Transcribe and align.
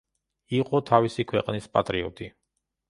იყო 0.59 0.81
თავისი 0.91 1.27
ქვეყნის 1.33 1.71
პატრიოტი. 1.77 2.33